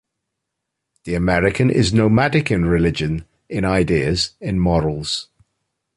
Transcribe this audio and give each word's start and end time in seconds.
The 1.03 1.13
American 1.13 1.69
is 1.69 1.93
nomadic 1.93 2.49
in 2.49 2.65
religion, 2.65 3.25
in 3.49 3.63
ideas, 3.63 4.31
in 4.41 4.59
morals. 4.59 5.27